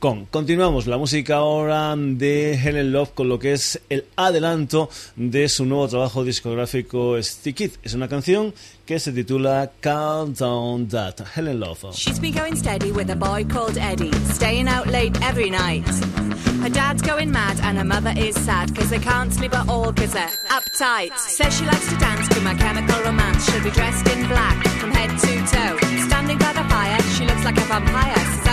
Continuamos 0.00 0.86
la 0.86 0.96
música 0.96 1.36
ahora 1.36 1.94
de 1.94 2.54
Helen 2.54 2.90
Love 2.90 3.10
con 3.10 3.28
lo 3.28 3.38
que 3.38 3.52
es 3.52 3.82
el 3.90 4.06
adelanto 4.16 4.88
de 5.14 5.46
su 5.50 5.66
nuevo 5.66 5.88
trabajo 5.88 6.24
discográfico 6.24 7.22
Stick 7.22 7.60
It. 7.60 7.74
Es 7.82 7.92
una 7.92 8.08
canción 8.08 8.54
que 8.86 8.98
se 8.98 9.12
titula 9.12 9.70
Calm 9.80 10.32
Down 10.32 10.88
That. 10.88 11.20
Helen 11.36 11.60
Love. 11.60 11.92
She's 11.92 12.18
been 12.18 12.32
going 12.32 12.56
steady 12.56 12.92
with 12.92 13.10
a 13.10 13.14
boy 13.14 13.44
called 13.44 13.76
Eddie, 13.76 14.10
staying 14.32 14.68
out 14.68 14.86
late 14.86 15.12
every 15.20 15.50
night. 15.50 15.86
Her 16.62 16.70
dad's 16.70 17.02
going 17.02 17.30
mad 17.30 17.60
and 17.62 17.76
her 17.76 17.84
mother 17.84 18.14
is 18.16 18.34
sad 18.36 18.72
because 18.72 18.88
they 18.88 19.00
can't 19.00 19.30
sleep 19.34 19.54
at 19.54 19.68
all 19.68 19.92
because 19.92 20.14
they're 20.14 20.32
uptight. 20.48 21.14
Says 21.18 21.54
she 21.58 21.66
likes 21.66 21.86
to 21.90 21.96
dance 21.98 22.26
to 22.28 22.40
my 22.40 22.54
chemical 22.54 22.98
romance. 23.02 23.44
She'll 23.44 23.62
be 23.62 23.70
dressed 23.70 24.08
in 24.08 24.26
black 24.28 24.66
from 24.78 24.92
head 24.92 25.10
to 25.10 25.36
toe. 25.54 25.76
Standing 26.08 26.38
by 26.38 26.54
the 26.54 26.64
fire, 26.70 27.00
she 27.18 27.26
looks 27.26 27.44
like 27.44 27.58
a 27.58 27.66
vampire. 27.68 28.49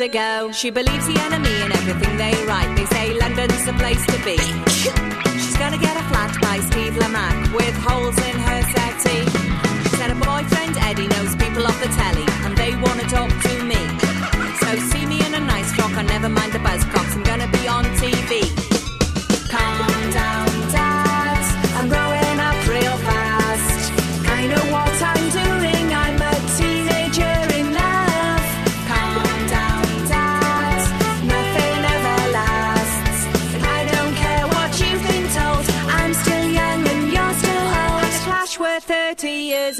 Ago. 0.00 0.50
She 0.52 0.70
believes 0.70 1.06
the 1.06 1.18
enemy 1.20 1.54
in 1.62 1.72
everything 1.72 2.16
they 2.16 2.32
write. 2.46 2.74
They 2.76 2.86
say 2.86 3.12
London's 3.18 3.64
the 3.66 3.74
place 3.74 4.04
to 4.06 4.18
be. 4.24 4.38
She's 5.42 5.56
gonna 5.56 5.78
get 5.78 5.96
a 5.96 6.04
flat 6.10 6.32
by 6.40 6.58
Steve 6.70 6.94
Lamack 6.94 7.52
with 7.54 7.74
holes 7.76 8.16
in 8.28 8.36
her 8.48 8.60
settee. 8.72 9.24
She 9.84 9.96
said 9.96 10.10
her 10.10 10.20
boyfriend 10.24 10.76
Eddie 10.88 11.08
knows 11.08 11.36
people 11.36 11.66
off 11.66 11.78
the 11.82 11.88
telly 12.00 12.26
and 12.44 12.56
they 12.56 12.74
wanna 12.76 13.04
talk 13.04 13.30
to 13.46 13.64
me. 13.64 13.80
So 14.60 14.68
see 14.90 15.04
me 15.06 15.24
in 15.26 15.34
a 15.34 15.40
nice 15.40 15.70
frock 15.72 15.92
and 15.92 16.08
never 16.08 16.28
mind 16.28 16.52
the 16.52 16.60
buzzcocks. 16.60 16.99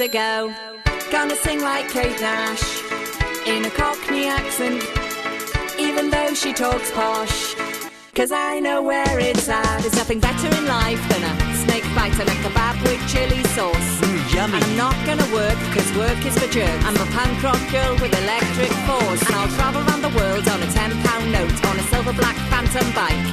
Ago. 0.00 0.54
Gonna 1.10 1.36
sing 1.36 1.60
like 1.60 1.88
Kate 1.88 2.20
Nash 2.20 2.82
in 3.46 3.64
a 3.64 3.70
Cockney 3.70 4.26
accent, 4.26 4.82
even 5.78 6.10
though 6.10 6.32
she 6.34 6.52
talks 6.52 6.90
posh. 6.92 7.54
Cause 8.14 8.32
I 8.32 8.60
know 8.60 8.82
where 8.82 9.18
it's 9.18 9.48
at. 9.48 9.80
There's 9.80 9.96
nothing 9.96 10.20
better 10.20 10.48
in 10.58 10.66
life 10.66 11.00
than 11.08 11.22
a 11.24 11.34
snake 11.64 11.84
bite 11.94 12.18
and 12.18 12.28
a 12.28 12.36
kebab 12.42 12.82
with 12.82 13.00
chili 13.12 13.42
sauce. 13.54 13.90
Mmm, 14.00 14.34
yummy. 14.34 14.58
I'm 14.58 14.76
not 14.76 14.96
gonna 15.06 15.28
work, 15.32 15.58
cause 15.74 15.88
work 15.96 16.20
is 16.24 16.36
for 16.38 16.50
jerks. 16.52 16.84
I'm 16.84 16.96
a 16.96 17.08
punk 17.16 17.42
rock 17.42 17.60
girl 17.70 17.92
with 18.00 18.12
electric 18.12 18.72
force. 18.88 19.22
And 19.26 19.34
I'll 19.36 19.52
travel 19.56 19.82
around 19.84 20.02
the 20.02 20.14
world 20.16 20.46
on 20.48 20.62
a 20.62 20.70
ten 20.72 20.90
pound 21.04 21.32
note 21.32 21.64
on 21.66 21.78
a 21.78 21.84
silver 21.92 22.12
black 22.12 22.36
phantom 22.48 22.88
bike. 22.92 23.24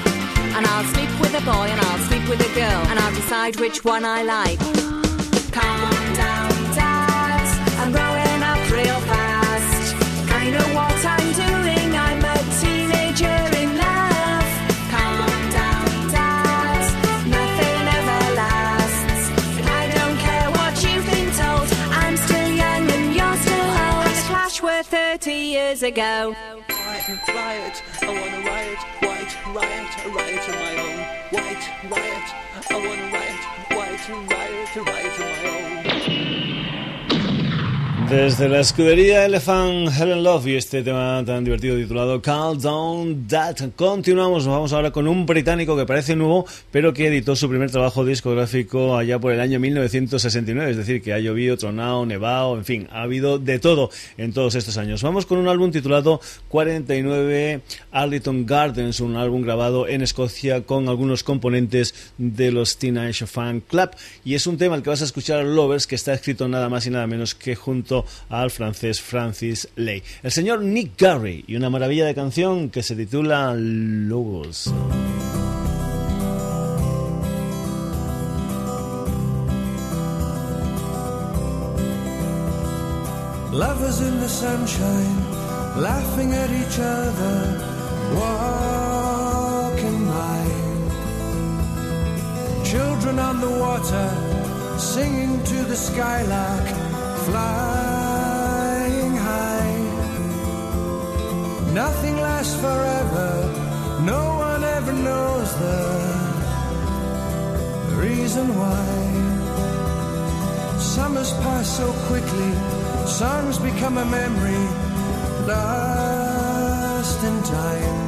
And 0.55 0.65
I'll 0.65 0.88
sleep 0.93 1.11
with 1.20 1.34
a 1.36 1.43
boy 1.45 1.68
and 1.72 1.80
I'll 1.82 2.03
sleep 2.07 2.28
with 2.28 2.41
a 2.41 2.51
girl. 2.55 2.82
And 2.89 2.99
I'll 2.99 3.15
decide 3.15 3.59
which 3.59 3.84
one 3.84 4.05
I 4.05 4.24
like. 4.24 4.59
Calm 5.51 5.96
years 25.77 25.83
ago. 25.83 26.35
Riot, 27.27 27.83
I 28.01 28.07
wanna 28.07 28.41
riot, 28.47 28.79
white 29.01 29.33
riot, 29.53 29.89
a 30.05 30.09
riot 30.09 30.47
of 30.47 30.55
my 30.55 30.73
own. 30.85 30.99
White 31.31 31.65
riot, 31.91 32.27
I 32.69 32.75
wanna 32.75 33.07
riot, 33.13 33.43
white 33.75 34.09
riot, 34.31 34.75
a 34.75 34.81
riot 34.81 35.19
of 35.19 35.25
my 35.25 35.91
own. 35.91 35.96
Desde 38.10 38.47
la 38.47 38.62
escudería 38.62 39.26
Elephant 39.26 39.91
Helen 39.99 40.24
Love 40.24 40.47
y 40.47 40.55
este 40.55 40.82
tema 40.82 41.22
tan 41.26 41.43
divertido 41.43 41.76
titulado 41.76 42.22
Calm 42.22 42.58
Down 42.58 43.28
That. 43.28 43.58
Continuamos, 43.76 44.45
nos 44.45 44.55
vamos 44.55 44.72
ahora 44.72 44.91
con 44.91 45.10
un 45.10 45.26
británico 45.26 45.76
que 45.76 45.86
parece 45.86 46.16
nuevo, 46.16 46.45
pero 46.72 46.93
que 46.93 47.08
editó 47.08 47.36
su 47.36 47.49
primer 47.49 47.70
trabajo 47.70 48.05
discográfico 48.05 48.95
allá 48.95 49.20
por 49.20 49.34
el 49.34 49.41
año 49.41 49.60
1969. 49.60 50.72
Es 50.72 50.78
decir, 50.78 51.01
que 51.01 51.12
ha 51.12 51.20
llovido, 51.20 51.58
tronado, 51.58 52.05
nevado, 52.05 52.58
en 52.58 52.64
fin, 52.64 52.88
ha 52.93 53.01
habido 53.01 53.39
de 53.39 53.60
todo 53.60 53.89
en 54.18 54.32
todos 54.32 54.55
estos 54.55 54.78
años. 54.78 55.03
Vamos 55.03 55.26
con 55.26 55.38
un 55.38 55.49
álbum 55.49 55.72
titulado 55.72 56.22
49 56.47 57.60
Arlington 57.91 58.45
Gardens, 58.45 59.01
un 59.01 59.18
álbum 59.18 59.41
grabado 59.41 59.86
en 59.86 60.01
Escocia 60.01 60.62
con 60.62 60.88
algunos 60.88 61.24
componentes 61.24 62.14
de 62.18 62.53
los 62.53 62.78
Teenage 62.78 63.28
Fan 63.28 63.60
Club. 63.60 63.89
Y 64.24 64.36
es 64.36 64.47
un 64.47 64.58
tema 64.58 64.76
al 64.76 64.82
que 64.82 64.91
vas 64.91 65.01
a 65.01 65.05
escuchar 65.05 65.43
Lovers, 65.43 65.88
que 65.88 65.95
está 65.95 66.14
escrito 66.14 66.47
nada 66.47 66.70
más 66.70 66.88
y 66.88 66.89
nada 66.89 67.05
menos 67.05 67.36
que 67.36 67.55
junto 67.55 67.96
al 68.29 68.51
francés 68.51 69.01
Francis 69.01 69.67
Lay. 69.75 70.03
El 70.23 70.31
señor 70.31 70.61
Nick 70.61 70.99
Garry 70.99 71.43
y 71.47 71.55
una 71.55 71.69
maravilla 71.69 72.05
de 72.05 72.15
canción 72.15 72.69
que 72.69 72.83
se 72.83 72.95
titula 72.95 73.53
Logos. 73.55 74.71
Lovers 83.57 84.01
in 84.01 84.19
the 84.19 84.29
sunshine, 84.29 85.17
laughing 85.81 86.31
at 86.31 86.51
each 86.51 86.77
other, 86.77 87.59
walking 88.13 90.05
by. 90.05 90.45
Children 92.63 93.17
on 93.17 93.41
the 93.41 93.49
water, 93.49 94.09
singing 94.77 95.43
to 95.45 95.63
the 95.63 95.75
skylark, 95.75 96.67
flying 97.28 99.15
high. 99.30 99.80
Nothing 101.82 102.15
lasts 102.28 102.55
forever, 102.65 103.32
no 104.13 104.23
one 104.49 104.63
ever 104.78 104.93
knows 105.07 105.49
the 105.63 105.80
reason 108.03 108.45
why. 108.59 108.88
Summers 110.95 111.32
pass 111.43 111.67
so 111.80 111.88
quickly, 112.09 112.51
songs 113.19 113.55
become 113.69 113.95
a 114.05 114.07
memory, 114.19 114.65
lost 115.51 117.19
in 117.30 117.36
time. 117.59 117.99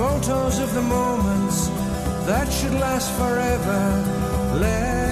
Photos 0.00 0.58
of 0.64 0.70
the 0.78 0.86
moments 0.98 1.58
that 2.28 2.46
should 2.56 2.76
last 2.84 3.08
forever, 3.20 3.80
left 4.64 5.03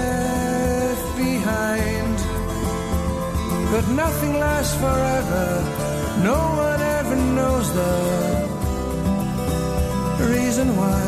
But 3.72 3.88
nothing 3.88 4.34
lasts 4.38 4.74
forever, 4.76 5.46
no 6.22 6.38
one 6.68 6.80
ever 6.98 7.16
knows 7.16 7.72
the 7.72 7.92
reason 10.28 10.76
why. 10.76 11.00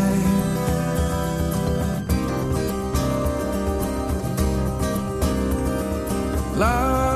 Long, 6.56 7.13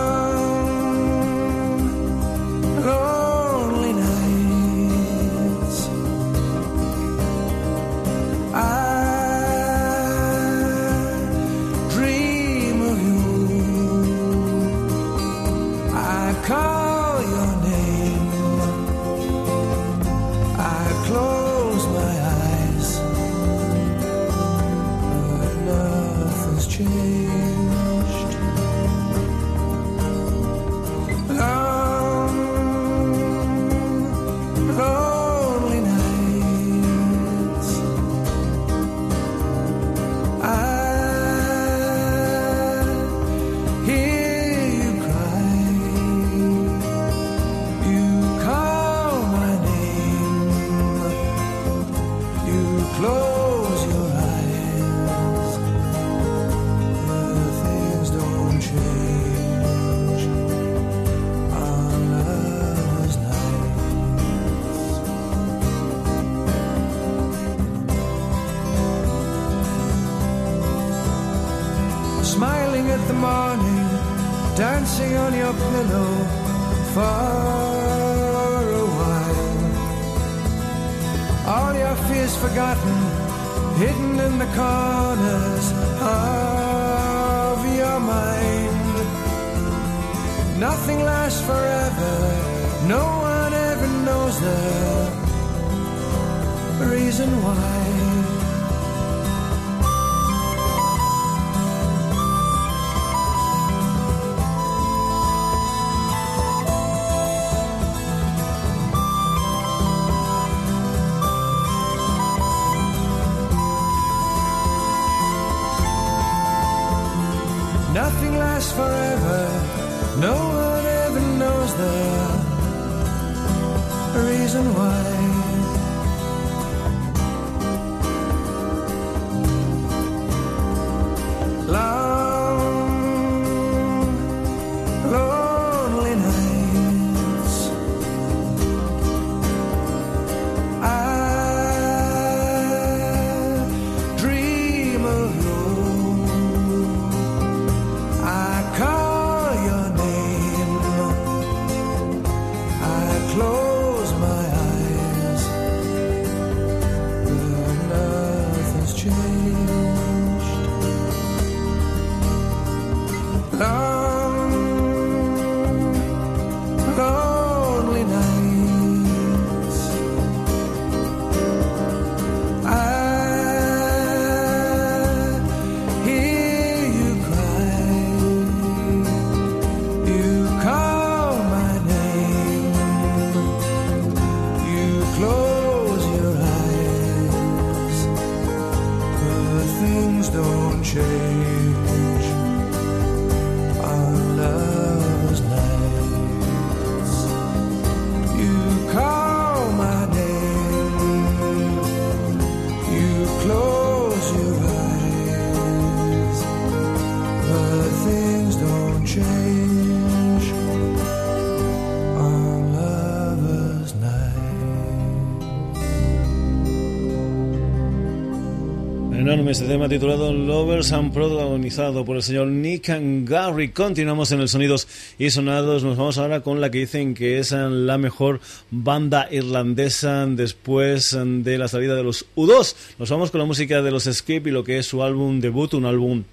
Este 219.48 219.64
tema 219.64 219.88
titulado 219.88 220.30
Lovers 220.30 220.92
and 220.92 221.10
protagonizado 221.10 222.04
por 222.04 222.16
el 222.16 222.22
señor 222.22 222.48
Nick 222.48 222.90
and 222.90 223.26
Gary. 223.26 223.70
Continuamos 223.70 224.30
en 224.30 224.40
el 224.40 224.48
Sonidos 224.50 224.86
y 225.18 225.30
Sonados. 225.30 225.82
Nos 225.82 225.96
vamos 225.96 226.18
ahora 226.18 226.42
con 226.42 226.60
la 226.60 226.70
que 226.70 226.80
dicen 226.80 227.14
que 227.14 227.38
es 227.38 227.52
la 227.52 227.96
mejor 227.96 228.40
banda 228.70 229.26
irlandesa 229.30 230.26
después 230.26 231.16
de 231.18 231.56
la 231.56 231.66
salida 231.66 231.94
de 231.94 232.02
los 232.02 232.26
U2. 232.36 232.76
Nos 232.98 233.08
vamos 233.08 233.30
con 233.30 233.38
la 233.38 233.46
música 233.46 233.80
de 233.80 233.90
los 233.90 234.04
Skip 234.04 234.48
y 234.48 234.50
lo 234.50 234.64
que 234.64 234.76
es 234.76 234.86
su 234.86 235.02
álbum 235.02 235.40
debut, 235.40 235.72
un 235.72 235.86
álbum 235.86 236.24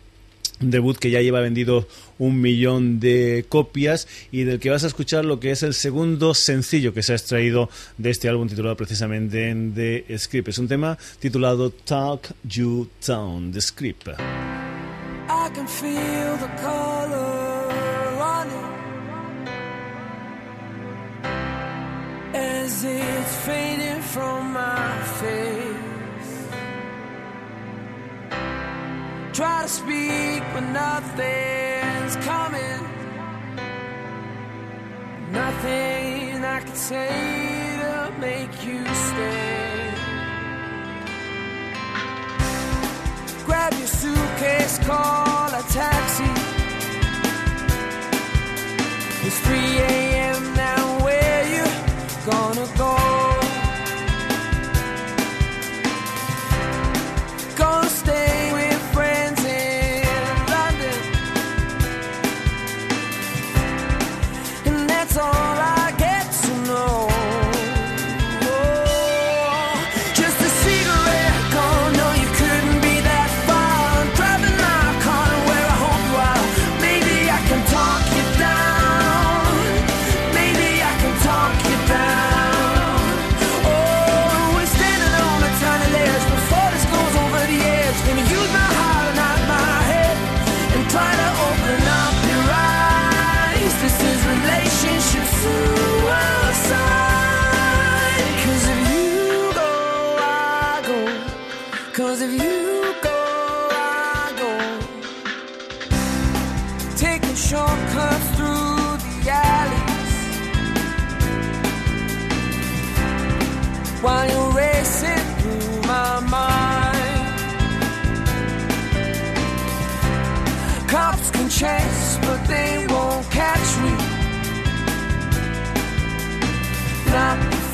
debut 0.59 0.97
que 0.97 1.11
ya 1.11 1.21
lleva 1.21 1.39
vendido 1.39 1.87
un 2.17 2.41
millón 2.41 2.99
de 2.99 3.45
copias 3.49 4.07
y 4.31 4.43
del 4.43 4.59
que 4.59 4.69
vas 4.69 4.83
a 4.83 4.87
escuchar 4.87 5.25
lo 5.25 5.39
que 5.39 5.51
es 5.51 5.63
el 5.63 5.73
segundo 5.73 6.33
sencillo 6.33 6.93
que 6.93 7.03
se 7.03 7.13
ha 7.13 7.15
extraído 7.15 7.69
de 7.97 8.09
este 8.09 8.29
álbum 8.29 8.47
titulado 8.47 8.77
precisamente 8.77 9.55
The 9.75 10.17
Script. 10.17 10.49
Es 10.49 10.57
un 10.57 10.67
tema 10.67 10.97
titulado 11.19 11.71
Talk 11.71 12.33
You 12.43 12.87
Down, 13.05 13.51
The 13.51 13.61
Script. 13.61 14.09
Try 29.35 29.63
to 29.63 29.67
speak, 29.67 30.43
but 30.53 30.61
nothing's 30.61 32.15
coming. 32.23 32.79
Nothing 35.29 36.45
I 36.45 36.61
can 36.61 36.75
say 36.75 37.09
to 37.81 38.13
make 38.17 38.65
you 38.65 38.85
stay. 38.85 39.93
Grab 43.45 43.73
your 43.73 43.87
suitcase, 43.87 44.79
call 44.87 45.49
a 45.49 45.63
taxi. 45.63 46.31
It's 49.27 49.39
3 49.41 49.57
a.m. 49.57 50.14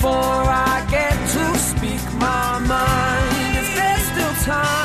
before 0.02 0.14
I 0.14 0.84
get 0.90 1.14
to 1.14 1.60
speak 1.60 2.02
my 2.16 2.58
mind. 2.58 3.58
If 3.62 3.76
there's 3.76 4.02
still 4.12 4.52
time, 4.52 4.81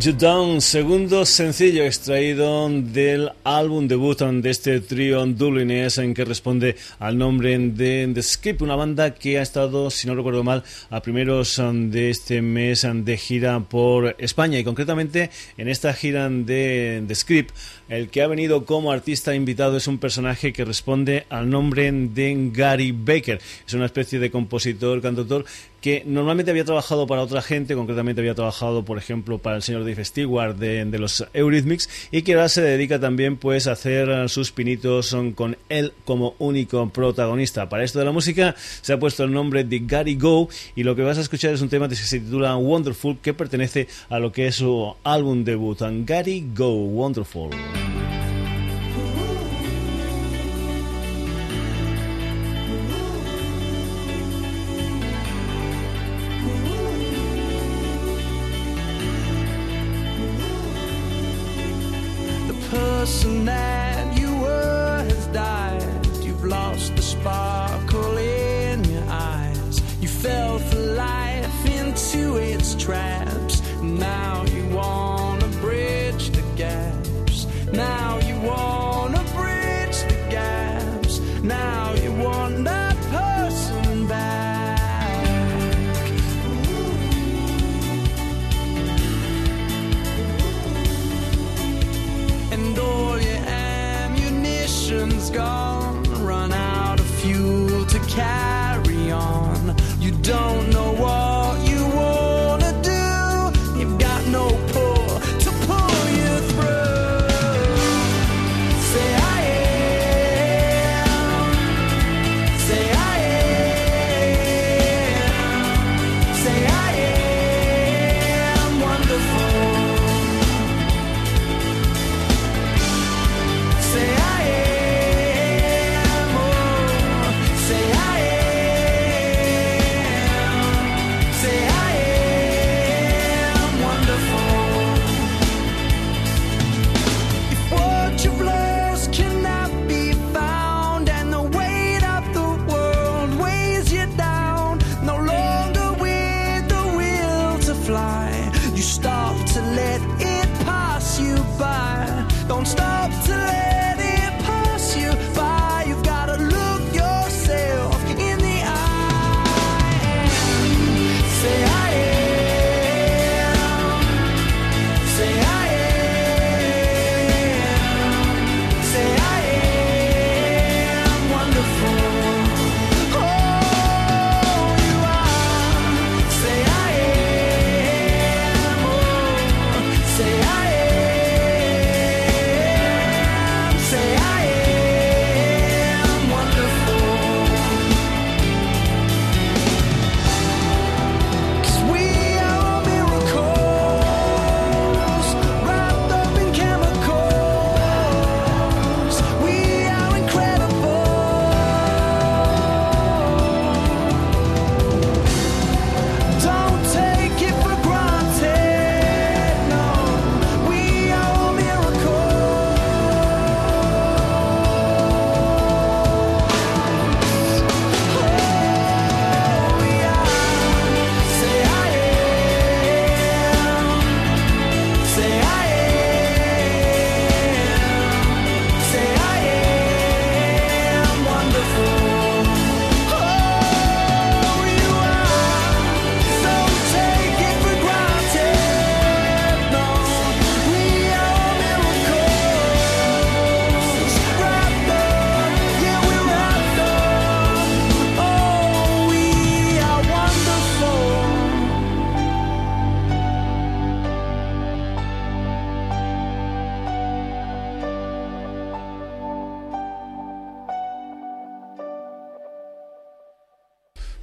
You 0.00 0.14
Down, 0.14 0.62
segundo 0.62 1.26
sencillo 1.26 1.84
extraído 1.84 2.70
del 2.70 3.32
álbum 3.44 3.86
debut 3.86 4.18
de 4.18 4.48
este 4.48 4.80
trío 4.80 5.26
dublinés 5.26 5.98
en 5.98 6.14
que 6.14 6.24
responde 6.24 6.76
al 6.98 7.18
nombre 7.18 7.58
de 7.58 8.10
The 8.14 8.22
Script, 8.22 8.62
una 8.62 8.76
banda 8.76 9.12
que 9.12 9.38
ha 9.38 9.42
estado, 9.42 9.90
si 9.90 10.06
no 10.06 10.14
recuerdo 10.14 10.42
mal, 10.42 10.64
a 10.88 11.02
primeros 11.02 11.60
de 11.60 12.08
este 12.08 12.40
mes 12.40 12.86
de 12.90 13.16
gira 13.18 13.60
por 13.60 14.16
España 14.18 14.58
y 14.58 14.64
concretamente 14.64 15.28
en 15.58 15.68
esta 15.68 15.92
gira 15.92 16.30
de 16.30 17.04
The 17.06 17.14
Script 17.14 17.54
el 17.90 18.08
que 18.08 18.22
ha 18.22 18.28
venido 18.28 18.64
como 18.64 18.92
artista 18.92 19.34
invitado 19.34 19.76
es 19.76 19.88
un 19.88 19.98
personaje 19.98 20.52
que 20.52 20.64
responde 20.64 21.26
al 21.28 21.50
nombre 21.50 21.90
de 21.90 22.50
Gary 22.52 22.92
Baker. 22.92 23.40
Es 23.66 23.74
una 23.74 23.86
especie 23.86 24.20
de 24.20 24.30
compositor, 24.30 25.02
cantautor 25.02 25.44
que 25.80 26.02
normalmente 26.06 26.50
había 26.50 26.64
trabajado 26.64 27.06
para 27.06 27.22
otra 27.22 27.42
gente, 27.42 27.74
concretamente 27.74 28.20
había 28.20 28.34
trabajado, 28.34 28.84
por 28.84 28.98
ejemplo, 28.98 29.38
para 29.38 29.56
el 29.56 29.62
señor 29.62 29.84
Dave 29.84 30.04
Stewart 30.04 30.56
de, 30.56 30.98
los 30.98 31.26
Eurythmics 31.32 31.88
y 32.10 32.22
que 32.22 32.34
ahora 32.34 32.48
se 32.48 32.60
dedica 32.60 33.00
también 33.00 33.36
pues 33.36 33.66
a 33.66 33.72
hacer 33.72 34.28
sus 34.28 34.52
pinitos 34.52 35.16
con 35.34 35.56
él 35.68 35.92
como 36.04 36.34
único 36.38 36.88
protagonista. 36.90 37.68
Para 37.68 37.84
esto 37.84 37.98
de 37.98 38.04
la 38.04 38.12
música 38.12 38.54
se 38.82 38.92
ha 38.92 39.00
puesto 39.00 39.24
el 39.24 39.32
nombre 39.32 39.64
de 39.64 39.80
Gary 39.80 40.16
Go 40.16 40.48
y 40.76 40.82
lo 40.82 40.94
que 40.94 41.02
vas 41.02 41.18
a 41.18 41.22
escuchar 41.22 41.54
es 41.54 41.62
un 41.62 41.68
tema 41.68 41.88
que 41.88 41.96
se 41.96 42.20
titula 42.20 42.56
Wonderful 42.56 43.18
que 43.18 43.34
pertenece 43.34 43.88
a 44.10 44.18
lo 44.18 44.30
que 44.32 44.46
es 44.46 44.56
su 44.56 44.94
álbum 45.02 45.44
debut, 45.44 45.80
Gary 46.04 46.46
Go 46.54 46.74
Wonderful. 46.74 47.79
Bye. 47.80 48.19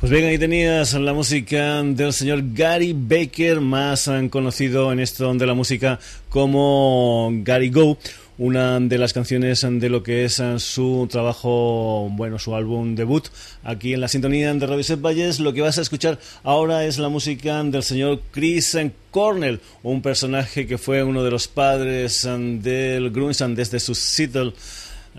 Pues 0.08 0.22
bien, 0.22 0.32
ahí 0.32 0.38
tenías 0.38 0.94
la 0.94 1.12
música 1.12 1.84
del 1.84 2.14
señor 2.14 2.40
Gary 2.54 2.96
Baker, 2.98 3.60
más 3.60 4.10
conocido 4.30 4.90
en 4.94 5.02
esto 5.02 5.34
de 5.34 5.46
la 5.46 5.54
música 5.54 6.00
como 6.30 7.30
Gary 7.44 7.70
Go, 7.70 7.98
una 8.38 8.80
de 8.80 8.98
las 9.00 9.12
canciones 9.12 9.68
de 9.70 9.90
lo 9.90 10.04
que 10.04 10.24
es 10.24 10.42
su 10.60 11.10
trabajo, 11.12 12.08
bueno, 12.10 12.40
su 12.40 12.56
álbum 12.56 12.96
debut. 12.96 13.28
Aquí 13.66 13.96
en 13.96 14.00
la 14.00 14.08
sintonía 14.08 14.54
de 14.54 14.66
Radio 14.66 14.82
Set 14.82 15.02
Valles, 15.02 15.42
lo 15.42 15.52
que 15.52 15.60
vas 15.60 15.78
a 15.78 15.82
escuchar 15.82 16.18
ahora 16.42 16.86
es 16.86 17.00
la 17.00 17.10
música 17.10 17.62
del 17.64 17.84
señor 17.84 18.22
Chris 18.32 18.78
Cornell, 19.12 19.60
un 19.84 20.02
personaje 20.02 20.68
que 20.68 20.78
fue 20.78 21.04
uno 21.04 21.22
de 21.22 21.32
los 21.32 21.50
padres 21.50 22.26
del 22.26 23.12
grunge 23.12 23.46
desde 23.50 23.82
su 23.82 23.94
Seattle 23.94 24.54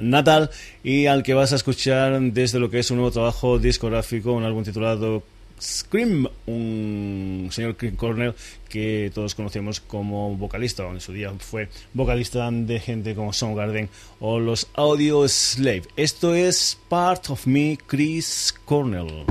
natal 0.01 0.51
y 0.83 1.07
al 1.07 1.23
que 1.23 1.35
vas 1.35 1.53
a 1.53 1.57
escuchar 1.57 2.21
desde 2.21 2.59
lo 2.59 2.71
que 2.71 2.79
es 2.79 2.91
un 2.91 2.99
nuevo 2.99 3.11
trabajo 3.11 3.59
discográfico, 3.59 4.33
un 4.33 4.45
álbum 4.45 4.65
titulado 4.65 5.23
Scream, 5.61 6.29
un 6.47 7.49
señor 7.51 7.77
Chris 7.77 7.95
Cornell 7.95 8.35
que 8.69 9.11
todos 9.15 9.35
conocemos 9.35 9.81
como 9.81 10.37
vocalista, 10.37 10.87
en 10.89 11.01
su 11.01 11.13
día 11.13 11.33
fue 11.39 11.69
vocalista 11.95 12.51
de 12.51 12.81
gente 12.81 13.15
como 13.15 13.33
Soundgarden 13.33 13.89
o 14.21 14.39
los 14.39 14.69
Audio 14.75 15.27
Slave. 15.29 15.83
Esto 15.97 16.35
es 16.35 16.79
Part 16.89 17.31
of 17.31 17.47
Me, 17.47 17.79
Chris 17.87 18.55
Cornell. 18.65 19.25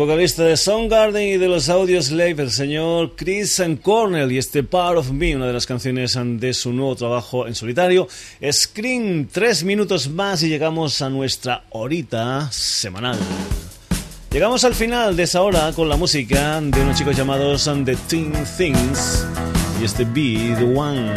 Vocalista 0.00 0.44
de 0.44 0.56
Soundgarden 0.56 1.28
y 1.28 1.36
de 1.36 1.46
los 1.46 1.68
Audio 1.68 2.00
Slave, 2.00 2.44
el 2.44 2.50
señor 2.50 3.16
Chris 3.16 3.62
Cornell, 3.82 4.32
y 4.32 4.38
este 4.38 4.62
Part 4.62 4.96
of 4.96 5.10
Me, 5.10 5.36
una 5.36 5.46
de 5.46 5.52
las 5.52 5.66
canciones 5.66 6.18
de 6.18 6.54
su 6.54 6.72
nuevo 6.72 6.96
trabajo 6.96 7.46
en 7.46 7.54
solitario. 7.54 8.08
Screen, 8.50 9.28
tres 9.30 9.62
minutos 9.62 10.08
más 10.08 10.42
y 10.42 10.48
llegamos 10.48 11.02
a 11.02 11.10
nuestra 11.10 11.64
horita 11.68 12.50
semanal. 12.50 13.18
Llegamos 14.30 14.64
al 14.64 14.74
final 14.74 15.16
de 15.16 15.24
esa 15.24 15.42
hora 15.42 15.70
con 15.72 15.86
la 15.86 15.96
música 15.96 16.62
de 16.62 16.80
unos 16.80 16.96
chicos 16.96 17.14
llamados 17.14 17.68
The 17.84 17.96
Teen 18.08 18.32
Things 18.56 19.26
y 19.82 19.84
este 19.84 20.06
Be 20.06 20.56
The 20.56 20.64
One. 20.64 21.12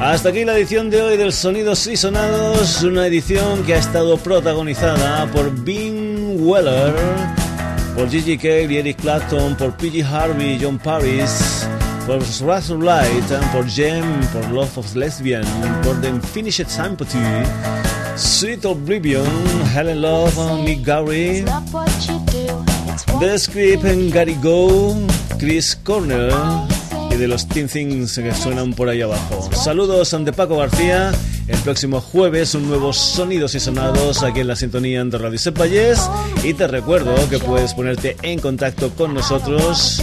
Hasta 0.00 0.28
aquí 0.28 0.44
la 0.44 0.56
edición 0.56 0.90
de 0.90 1.02
hoy 1.02 1.16
del 1.16 1.32
Sonidos 1.32 1.86
y 1.86 1.96
Sonados, 1.96 2.82
una 2.82 3.06
edición 3.06 3.62
que 3.64 3.74
ha 3.74 3.78
estado 3.78 4.18
protagonizada 4.18 5.26
por 5.32 5.50
Bing 5.64 5.95
Weller, 6.46 6.94
por 7.96 8.08
Gigi 8.08 8.38
Cale 8.38 8.72
y 8.72 8.76
Eric 8.76 9.00
Clapton, 9.00 9.56
por 9.56 9.76
PG 9.76 10.04
Harvey, 10.04 10.58
John 10.62 10.78
Paris, 10.78 11.66
por 12.06 12.20
Russell 12.20 12.78
Light, 12.78 13.24
por 13.52 13.66
Jem, 13.66 14.04
por 14.32 14.48
Love 14.50 14.78
of 14.78 14.94
Lesbian, 14.94 15.44
por 15.82 16.00
The 16.00 16.12
Finished 16.32 16.68
Sympathy, 16.68 17.18
Sweet 18.14 18.64
Oblivion, 18.64 19.26
Helen 19.74 20.02
Love, 20.02 20.62
Mick 20.62 20.84
Gary, 20.84 21.44
The 23.18 23.38
Script, 23.38 24.12
Gary 24.12 24.36
Go, 24.40 24.94
Chris 25.38 25.76
Corner 25.84 26.30
de 27.16 27.28
los 27.28 27.48
Teen 27.48 27.68
Things 27.68 28.16
que 28.16 28.34
suenan 28.34 28.74
por 28.74 28.88
ahí 28.88 29.02
abajo. 29.02 29.48
Saludos 29.52 30.12
ante 30.14 30.32
Paco 30.32 30.56
García. 30.56 31.12
El 31.48 31.58
próximo 31.60 32.00
jueves 32.00 32.54
un 32.54 32.68
nuevo 32.68 32.92
Sonidos 32.92 33.54
y 33.54 33.60
Sonados 33.60 34.22
aquí 34.22 34.40
en 34.40 34.48
la 34.48 34.56
sintonía 34.56 35.02
de 35.04 35.18
Radio 35.18 35.38
y 36.42 36.54
te 36.54 36.66
recuerdo 36.66 37.14
que 37.28 37.38
puedes 37.38 37.74
ponerte 37.74 38.16
en 38.22 38.40
contacto 38.40 38.90
con 38.90 39.14
nosotros 39.14 40.02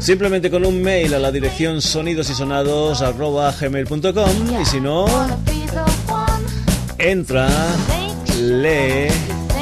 simplemente 0.00 0.50
con 0.50 0.66
un 0.66 0.82
mail 0.82 1.14
a 1.14 1.20
la 1.20 1.30
dirección 1.30 1.80
sonidosysonados.gmail.com 1.80 4.60
y 4.60 4.64
si 4.64 4.80
no 4.80 5.06
Entra, 6.98 7.48
lee, 8.42 9.06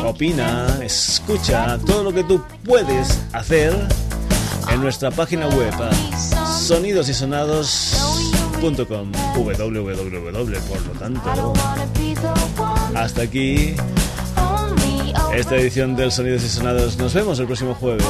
opina, 0.05 0.79
escucha 0.83 1.79
todo 1.87 2.03
lo 2.03 2.13
que 2.13 2.25
tú 2.25 2.43
puedes 2.65 3.21
hacer 3.33 3.73
en 4.73 4.81
nuestra 4.81 5.11
página 5.11 5.47
web 5.49 5.75
sonidosysonados.com 6.67 9.13
www 9.37 10.59
por 10.69 10.81
lo 10.87 10.93
tanto 10.99 11.53
hasta 12.95 13.23
aquí 13.23 13.75
esta 15.35 15.57
edición 15.57 15.95
del 15.95 16.11
Sonidos 16.11 16.43
y 16.43 16.49
Sonados. 16.49 16.97
Nos 16.97 17.13
vemos 17.15 17.39
el 17.39 17.47
próximo 17.47 17.75
jueves 17.75 18.05